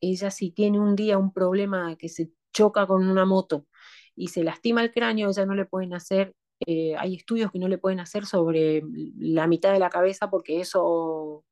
[0.00, 3.66] Ella si tiene un día un problema que se choca con una moto
[4.14, 6.34] y se lastima el cráneo, ella no le pueden hacer,
[6.66, 8.82] eh, hay estudios que no le pueden hacer sobre
[9.18, 11.44] la mitad de la cabeza porque eso,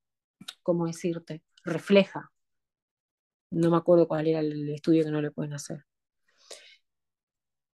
[0.62, 1.42] ¿cómo decirte?
[1.64, 2.30] Refleja.
[3.50, 5.84] No me acuerdo cuál era el estudio que no le pueden hacer.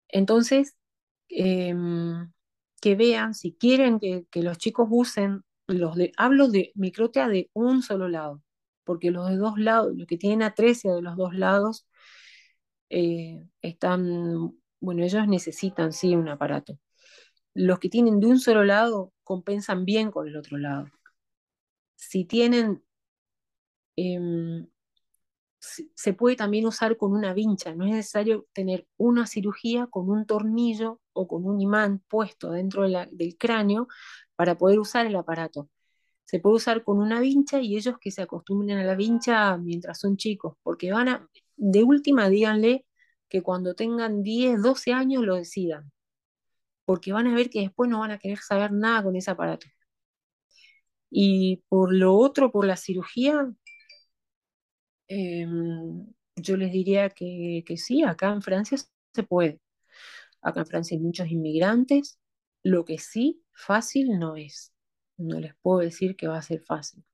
[0.09, 0.77] Entonces,
[1.29, 2.31] em,
[2.81, 7.51] que vean, si quieren que, que los chicos usen los de, hablo de microtia de
[7.55, 8.43] un solo lado,
[8.85, 11.87] porque los de dos lados, los que tienen atresia de los dos lados,
[12.91, 16.79] eh, están, bueno, ellos necesitan sí un aparato.
[17.55, 20.87] Los que tienen de un solo lado compensan bien con el otro lado.
[21.97, 22.85] Si tienen,
[23.97, 24.67] eh,
[25.61, 30.27] se puede también usar con una vincha, no es necesario tener una cirugía con un
[30.27, 33.89] tornillo o con un imán puesto dentro del cráneo
[34.37, 35.71] para poder usar el aparato.
[36.25, 40.01] Se puede usar con una vincha y ellos que se acostumbren a la vincha mientras
[40.01, 42.87] son chicos, porque van a, de última díganle
[43.29, 45.93] que cuando tengan 10, 12 años lo decidan,
[46.85, 49.67] porque van a ver que después no van a querer saber nada con ese aparato.
[51.11, 53.51] Y por lo otro, por la cirugía,
[55.09, 55.47] eh,
[56.37, 58.79] yo les diría que, que sí, acá en Francia
[59.13, 59.61] se puede.
[60.43, 62.19] Acá en Francia hay muchos inmigrantes,
[62.65, 64.75] lo que sí, fácil no es.
[65.19, 67.05] No les puedo decir que va a ser fácil.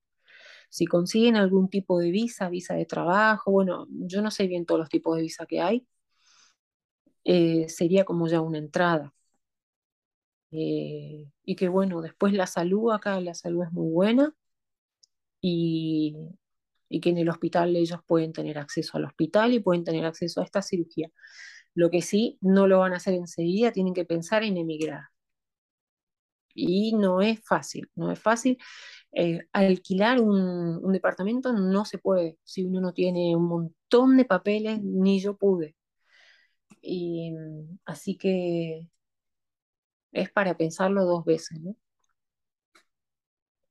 [0.70, 4.80] Si consiguen algún tipo de visa, visa de trabajo, bueno, yo no sé bien todos
[4.80, 5.86] los tipos de visa que hay,
[7.24, 9.14] eh, sería como ya una entrada.
[10.52, 14.34] Eh, y que bueno, después la salud acá, la salud es muy buena
[15.40, 16.16] y,
[16.88, 20.40] y que en el hospital ellos pueden tener acceso al hospital y pueden tener acceso
[20.40, 21.10] a esta cirugía.
[21.74, 25.04] Lo que sí, no lo van a hacer enseguida, tienen que pensar en emigrar.
[26.54, 28.58] Y no es fácil, no es fácil.
[29.12, 34.24] Eh, alquilar un, un, departamento no se puede si uno no tiene un montón de
[34.24, 35.76] papeles, ni yo pude.
[36.82, 37.32] Y,
[37.84, 38.88] así que
[40.12, 41.58] es para pensarlo dos veces.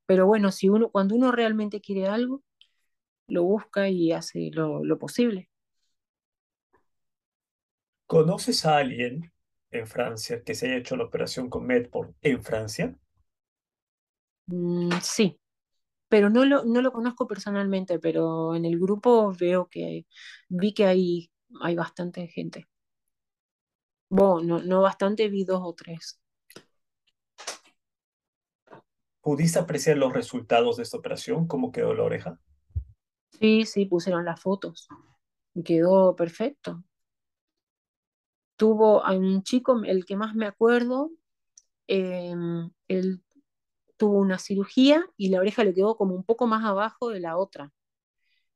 [0.06, 2.44] Pero bueno, si uno, cuando uno realmente quiere algo,
[3.28, 5.50] lo busca y hace lo, lo posible.
[8.08, 9.32] ¿Conoces a alguien
[9.72, 12.96] en Francia que se haya hecho la operación con Medport en Francia?
[14.48, 15.40] Mm, sí,
[16.10, 20.06] pero no lo, no lo conozco personalmente, pero en el grupo veo que
[20.50, 22.68] vi que hay, hay bastante gente.
[24.10, 26.20] Bueno, no, no bastante, vi dos o tres.
[29.22, 31.48] ¿Pudiste apreciar los resultados de esta operación?
[31.48, 32.42] ¿Cómo quedó la oreja?
[33.40, 34.88] Sí, sí, pusieron las fotos.
[35.66, 36.84] Quedó perfecto.
[38.60, 41.12] Tuvo a un chico, el que más me acuerdo,
[41.88, 42.36] eh,
[42.90, 43.24] él
[43.96, 47.38] tuvo una cirugía y la oreja le quedó como un poco más abajo de la
[47.38, 47.72] otra.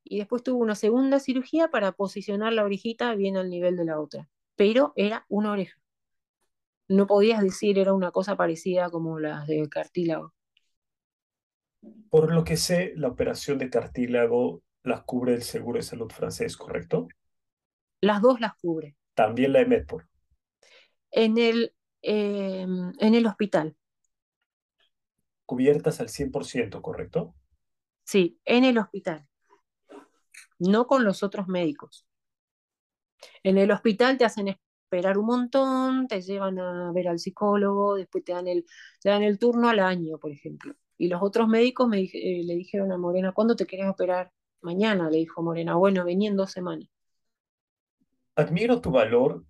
[0.04, 3.98] Y después tuvo una segunda cirugía para posicionar la orejita bien al nivel de la
[3.98, 4.30] otra.
[4.58, 5.80] Pero era una oreja.
[6.90, 10.34] No podías decir era una cosa parecida como las de cartílago.
[12.10, 16.58] Por lo que sé, la operación de cartílago la cubre el seguro de salud francés,
[16.58, 17.08] ¿correcto?
[18.02, 18.98] Las dos las cubre.
[19.14, 19.86] También la de.
[21.12, 23.76] En el, eh, en el hospital.
[25.46, 27.36] Cubiertas al 100%, ¿correcto?
[28.04, 29.28] Sí, en el hospital.
[30.60, 32.06] No con los otros médicos.
[33.44, 38.24] En el hospital te hacen esperar un montón, te llevan a ver al psicólogo, después
[38.24, 38.66] te dan el,
[39.02, 40.76] te dan el turno al año, por ejemplo.
[40.98, 44.32] Y los otros médicos me, eh, le dijeron a Morena, ¿cuándo te querés operar?
[44.62, 45.76] Mañana, le dijo Morena.
[45.76, 46.88] Bueno, vení en dos semanas.
[48.36, 49.46] Admiro tu valor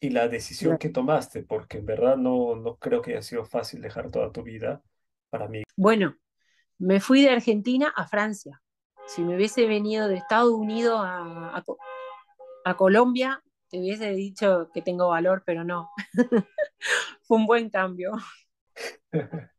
[0.00, 3.80] y la decisión que tomaste, porque en verdad no, no creo que haya sido fácil
[3.80, 4.82] dejar toda tu vida
[5.30, 5.62] para mí.
[5.76, 6.16] Bueno,
[6.78, 8.60] me fui de Argentina a Francia.
[9.06, 11.64] Si me hubiese venido de Estados Unidos a, a,
[12.64, 15.90] a Colombia, te hubiese dicho que tengo valor, pero no.
[17.22, 18.12] Fue un buen cambio.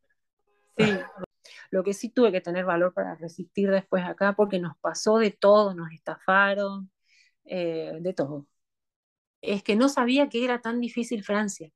[0.77, 0.99] sí.
[1.71, 5.31] Lo que sí tuve que tener valor para resistir después acá, porque nos pasó de
[5.31, 6.89] todo, nos estafaron,
[7.45, 8.47] eh, de todo.
[9.41, 11.71] Es que no sabía que era tan difícil Francia.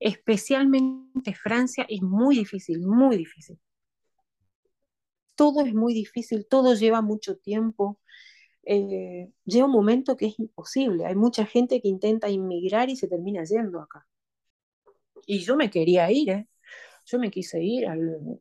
[0.00, 3.58] Especialmente Francia es muy difícil, muy difícil.
[5.34, 8.00] Todo es muy difícil, todo lleva mucho tiempo.
[8.64, 11.06] Eh, llega un momento que es imposible.
[11.06, 14.06] Hay mucha gente que intenta inmigrar y se termina yendo acá.
[15.26, 16.48] Y yo me quería ir, ¿eh?
[17.06, 18.40] Yo me quise ir al,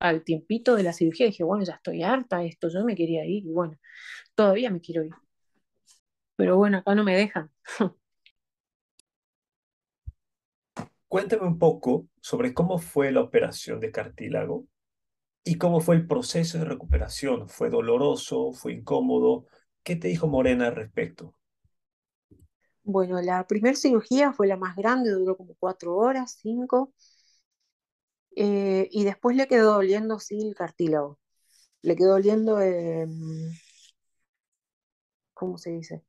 [0.00, 1.26] al tiempito de la cirugía.
[1.26, 3.44] Dije, bueno, ya estoy harta de esto, yo me quería ir.
[3.46, 3.78] Y bueno,
[4.34, 5.12] todavía me quiero ir.
[6.40, 7.50] Pero bueno, acá no me dejan.
[11.06, 14.66] Cuéntame un poco sobre cómo fue la operación de cartílago
[15.44, 17.48] y cómo fue el proceso de recuperación.
[17.50, 18.52] ¿Fue doloroso?
[18.54, 19.46] ¿Fue incómodo?
[19.82, 21.34] ¿Qué te dijo Morena al respecto?
[22.84, 26.92] Bueno, la primera cirugía fue la más grande, duró como cuatro horas, cinco,
[28.36, 31.18] eh, y después le quedó doliendo, sí, el cartílago.
[31.82, 33.06] Le quedó doliendo, eh,
[35.34, 36.04] ¿cómo se dice?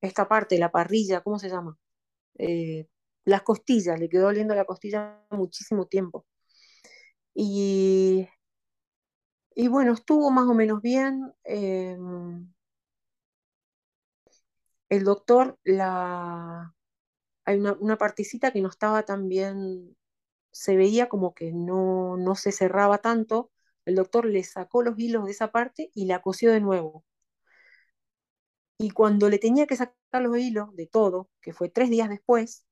[0.00, 1.78] Esta parte, la parrilla, ¿cómo se llama?
[2.38, 2.88] Eh,
[3.24, 6.26] las costillas, le quedó oliendo la costilla muchísimo tiempo.
[7.34, 8.28] Y,
[9.54, 11.32] y bueno, estuvo más o menos bien.
[11.44, 11.96] Eh,
[14.88, 16.74] el doctor, la,
[17.44, 19.96] hay una, una, partecita que no estaba tan bien,
[20.52, 23.52] se veía como que no, no se cerraba tanto.
[23.86, 27.04] El doctor le sacó los hilos de esa parte y la cosió de nuevo.
[28.78, 32.64] Y cuando le tenía que sacar los hilos de todo, que fue tres días después,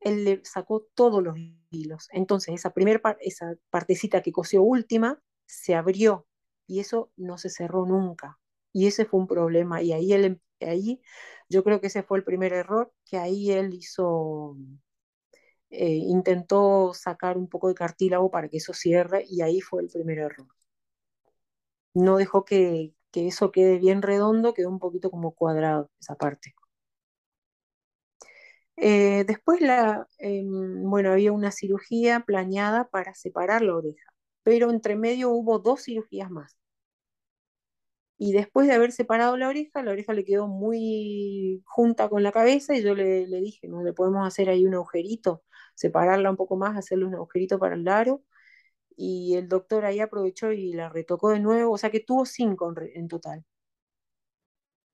[0.00, 1.36] él le sacó todos los
[1.70, 2.08] hilos.
[2.12, 6.26] Entonces, esa primera esa partecita que cosió última se abrió
[6.66, 8.38] y eso no se cerró nunca.
[8.72, 9.82] Y ese fue un problema.
[9.82, 11.00] Y ahí, él, ahí
[11.48, 14.56] yo creo que ese fue el primer error, que ahí él hizo,
[15.70, 19.88] eh, intentó sacar un poco de cartílago para que eso cierre y ahí fue el
[19.88, 20.46] primer error.
[21.94, 26.54] No dejó que, que eso quede bien redondo, quedó un poquito como cuadrado esa parte.
[28.76, 34.96] Eh, después, la, eh, bueno, había una cirugía planeada para separar la oreja, pero entre
[34.96, 36.56] medio hubo dos cirugías más.
[38.18, 42.30] Y después de haber separado la oreja, la oreja le quedó muy junta con la
[42.32, 43.82] cabeza y yo le, le dije, ¿no?
[43.82, 45.42] Le podemos hacer ahí un agujerito,
[45.74, 48.22] separarla un poco más, hacerle un agujerito para el aro.
[48.96, 52.72] Y el doctor ahí aprovechó y la retocó de nuevo, o sea que tuvo cinco
[52.94, 53.44] en, total.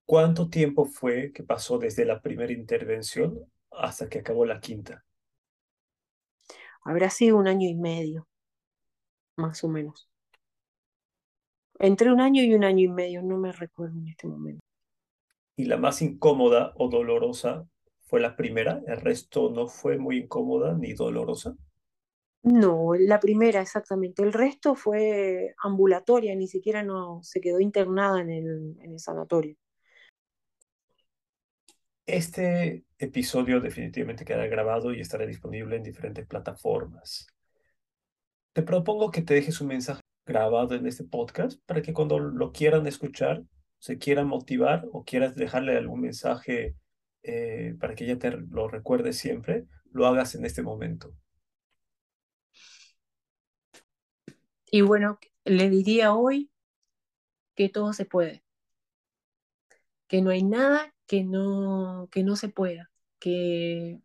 [0.05, 3.39] ¿Cuánto tiempo fue que pasó desde la primera intervención
[3.71, 5.05] hasta que acabó la quinta?
[6.83, 8.27] Habrá sido un año y medio,
[9.37, 10.09] más o menos.
[11.79, 14.61] Entre un año y un año y medio, no me recuerdo en este momento.
[15.55, 17.69] ¿Y la más incómoda o dolorosa
[18.07, 18.81] fue la primera?
[18.87, 21.57] ¿El resto no fue muy incómoda ni dolorosa?
[22.43, 24.23] No, la primera exactamente.
[24.23, 29.57] El resto fue ambulatoria, ni siquiera no se quedó internada en el, en el sanatorio.
[32.07, 37.27] Este episodio definitivamente quedará grabado y estará disponible en diferentes plataformas.
[38.55, 42.53] Te propongo que te dejes un mensaje grabado en este podcast para que cuando lo
[42.53, 43.43] quieran escuchar,
[43.79, 46.77] se quieran motivar o quieras dejarle algún mensaje
[47.23, 51.13] eh, para que ella te lo recuerde siempre, lo hagas en este momento.
[54.71, 56.51] Y bueno, le diría hoy
[57.55, 58.45] que todo se puede,
[60.07, 64.01] que no hay nada que no, que no se pueda, que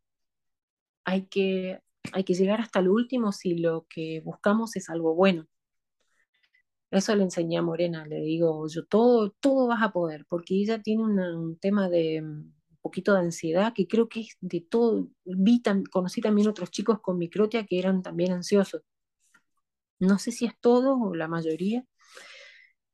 [1.03, 1.81] hay, que
[2.13, 5.47] hay que llegar hasta lo último si lo que buscamos es algo bueno.
[6.91, 10.81] Eso le enseñé a Morena, le digo, yo todo, todo vas a poder, porque ella
[10.81, 15.09] tiene un tema de un poquito de ansiedad, que creo que es de todo.
[15.25, 15.61] Vi,
[15.91, 18.83] conocí también otros chicos con microtia que eran también ansiosos.
[19.99, 21.85] No sé si es todo o la mayoría.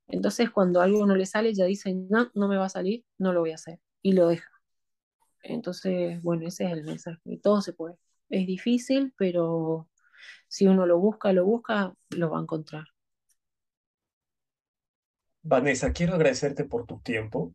[0.07, 3.31] Entonces, cuando algo no le sale, ya dice, no, no me va a salir, no
[3.31, 4.49] lo voy a hacer y lo deja.
[5.43, 7.19] Entonces, bueno, ese es el mensaje.
[7.41, 7.95] todo se puede.
[8.29, 9.87] Es difícil, pero
[10.47, 12.85] si uno lo busca, lo busca, lo va a encontrar.
[15.41, 17.53] Vanessa, quiero agradecerte por tu tiempo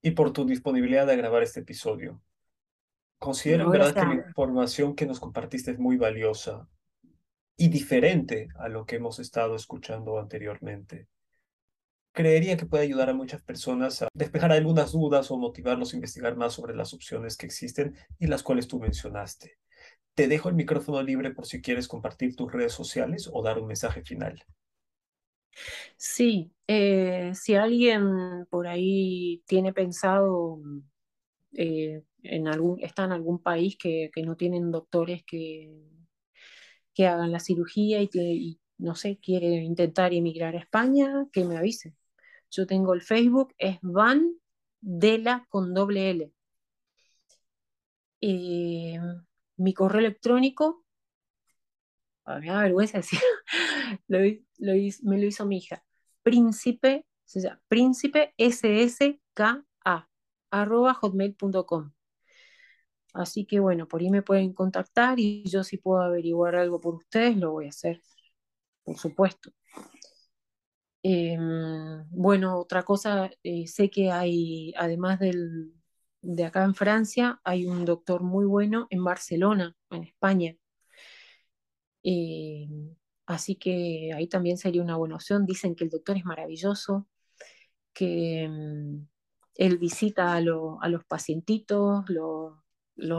[0.00, 2.22] y por tu disponibilidad de grabar este episodio.
[3.18, 6.68] Considero no, verdad que la información que nos compartiste es muy valiosa
[7.58, 11.08] y diferente a lo que hemos estado escuchando anteriormente
[12.18, 16.36] creería que puede ayudar a muchas personas a despejar algunas dudas o motivarlos a investigar
[16.36, 19.58] más sobre las opciones que existen y las cuales tú mencionaste.
[20.14, 23.68] Te dejo el micrófono libre por si quieres compartir tus redes sociales o dar un
[23.68, 24.42] mensaje final.
[25.96, 30.60] Sí, eh, si alguien por ahí tiene pensado,
[31.52, 35.70] eh, en algún, está en algún país que, que no tienen doctores que,
[36.98, 41.56] que hagan la cirugía y, y, no sé, quiere intentar emigrar a España, que me
[41.56, 41.94] avise.
[42.50, 44.34] Yo tengo el Facebook, es Van
[44.80, 46.32] Dela con doble L.
[48.20, 48.98] Eh,
[49.58, 50.84] mi correo electrónico,
[52.26, 53.20] me da vergüenza decir,
[54.08, 54.18] lo,
[54.58, 54.72] lo,
[55.04, 55.84] me lo hizo mi hija,
[56.24, 59.64] príncipe, se llama, príncipe sska
[60.50, 61.92] arroba hotmail.com.
[63.14, 66.94] Así que bueno, por ahí me pueden contactar y yo si puedo averiguar algo por
[66.96, 68.02] ustedes, lo voy a hacer,
[68.84, 69.52] por supuesto.
[71.02, 71.36] Eh,
[72.10, 75.72] bueno, otra cosa, eh, sé que hay, además del,
[76.22, 80.56] de acá en Francia, hay un doctor muy bueno en Barcelona, en España.
[82.02, 82.68] Eh,
[83.26, 85.46] así que ahí también sería una buena opción.
[85.46, 87.08] Dicen que el doctor es maravilloso,
[87.92, 89.06] que mm,
[89.56, 92.54] él visita a, lo, a los pacientitos, los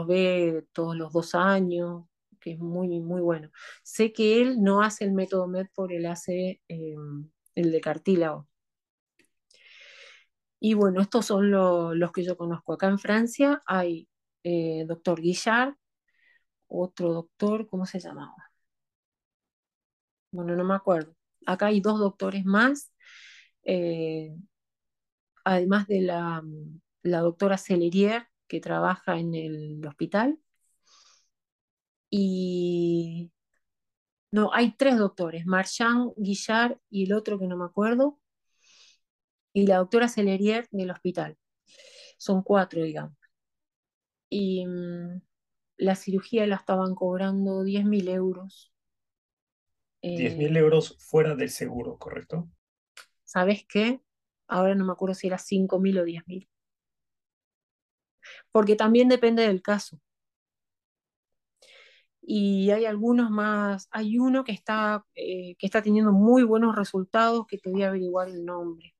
[0.06, 2.04] ve todos los dos años,
[2.40, 3.50] que es muy, muy bueno.
[3.82, 8.48] Sé que él no hace el método MED, por él hace em, el de cartílago.
[10.60, 12.72] Y bueno, estos son los que yo conozco.
[12.74, 14.08] Acá en Francia hay
[14.44, 15.74] eh, doctor Guillard,
[16.68, 18.34] otro doctor, ¿cómo se llamaba?
[20.32, 21.14] Bueno, no me acuerdo.
[21.46, 22.92] Acá hay dos doctores más,
[23.64, 24.34] eh,
[25.44, 26.42] además de la,
[27.02, 30.38] la doctora Celerier, que trabaja en el hospital.
[32.10, 33.30] Y
[34.32, 38.18] no, hay tres doctores, Marchand, Guillard y el otro que no me acuerdo,
[39.52, 41.38] y la doctora Celerier del hospital.
[42.18, 43.16] Son cuatro, digamos.
[44.28, 45.22] Y mm,
[45.76, 48.72] la cirugía la estaban cobrando 10.000 euros.
[50.02, 52.50] 10.000 eh, euros fuera del seguro, ¿correcto?
[53.24, 54.00] ¿Sabes qué?
[54.48, 56.48] Ahora no me acuerdo si era 5.000 o 10.000.
[58.52, 60.00] Porque también depende del caso
[62.32, 67.44] y hay algunos más, hay uno que está, eh, que está teniendo muy buenos resultados,
[67.46, 68.94] que te voy a averiguar el nombre.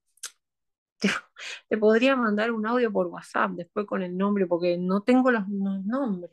[1.68, 5.46] Te, podría mandar un audio por WhatsApp después con el nombre, porque no tengo los,
[5.48, 6.32] nombres.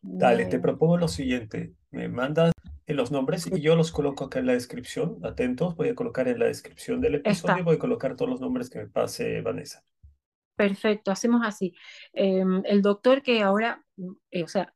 [0.00, 2.52] Dale, te propongo lo siguiente, me mandas
[2.86, 6.38] los nombres y yo los coloco acá en la descripción, atentos, voy a colocar en
[6.38, 9.84] la descripción del episodio, voy a colocar todos los nombres que me pase Vanessa.
[10.60, 11.74] Perfecto, hacemos así.
[12.12, 13.82] Em, el doctor que ahora,
[14.30, 14.74] eh, o sea,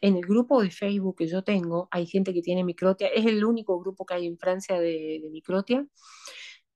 [0.00, 3.44] en el grupo de Facebook que yo tengo, hay gente que tiene microtia, es el
[3.44, 5.86] único grupo que hay en Francia de, microtia,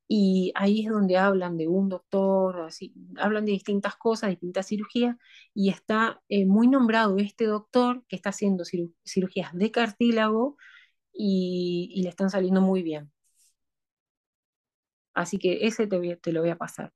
[0.09, 5.17] y ahí es donde hablan de un doctor, así, hablan de distintas cosas, distintas cirugías,
[5.55, 8.65] y está eh, muy nombrado este doctor que está haciendo
[9.05, 10.57] cirugías de cartílago
[11.13, 13.13] y, le están saliendo muy bien.
[15.15, 16.93] Así que ese te, te lo voy a pasar.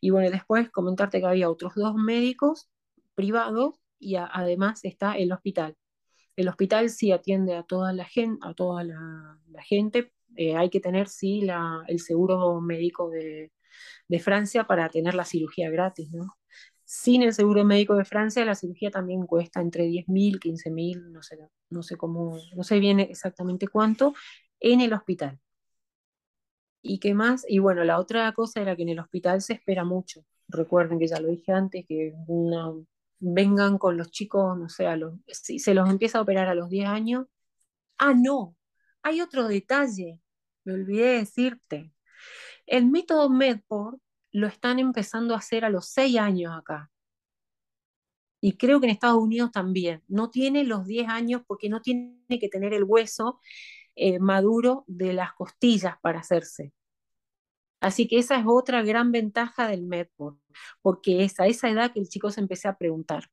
[0.00, 2.68] Y bueno, después comentarte que había otros dos médicos
[3.14, 5.76] privados y además está el hospital.
[6.36, 10.12] El hospital sí atiende a toda la gente, a toda la, gente.
[10.36, 13.52] Eh, hay que tener sí la, el seguro médico de,
[14.08, 16.26] de, Francia para tener la cirugía gratis, ¿no?
[16.84, 21.38] Sin el seguro médico de Francia, la cirugía también cuesta entre 10.000, 15.000, no sé,
[21.70, 24.14] no sé cómo, no sé bien exactamente cuánto,
[24.60, 25.40] en el hospital.
[26.86, 27.46] ¿Y qué más?
[27.48, 30.22] Y bueno, la otra cosa era que en el hospital se espera mucho.
[30.48, 32.14] Recuerden que ya lo dije antes, que
[33.20, 36.68] vengan con los chicos, no sé, los, si se los empieza a operar a los
[36.68, 37.26] 10 años.
[37.96, 38.54] Ah, no,
[39.02, 40.20] hay otro detalle,
[40.64, 41.92] me olvidé de decirte.
[42.66, 43.98] El método Medport
[44.32, 46.90] lo están empezando a hacer a los 6 años acá.
[48.42, 50.02] Y creo que en Estados Unidos también.
[50.06, 53.40] No tiene los 10 años porque no tiene que tener el hueso
[53.96, 56.72] eh, maduro de las costillas para hacerse.
[57.80, 60.38] Así que esa es otra gran ventaja del Medport,
[60.80, 63.30] porque es a esa edad que el chico se empecé a preguntar.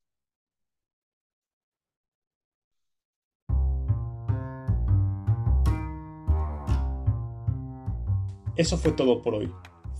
[8.57, 9.51] Eso fue todo por hoy.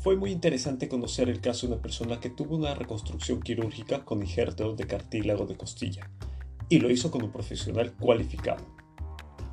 [0.01, 4.21] Fue muy interesante conocer el caso de una persona que tuvo una reconstrucción quirúrgica con
[4.21, 6.09] injerto de cartílago de costilla
[6.67, 8.80] y lo hizo con un profesional cualificado.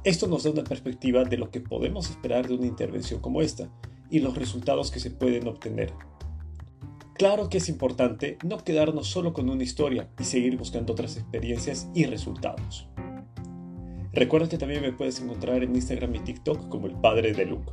[0.04, 3.68] Esto nos da una perspectiva de lo que podemos esperar de una intervención como esta
[4.10, 5.92] y los resultados que se pueden obtener.
[7.14, 11.88] Claro que es importante no quedarnos solo con una historia y seguir buscando otras experiencias
[11.94, 12.86] y resultados.
[14.12, 17.72] Recuerda que también me puedes encontrar en Instagram y TikTok como el padre de Luke.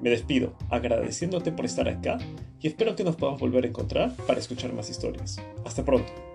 [0.00, 2.18] Me despido agradeciéndote por estar acá
[2.60, 5.36] y espero que nos podamos volver a encontrar para escuchar más historias.
[5.64, 6.25] Hasta pronto.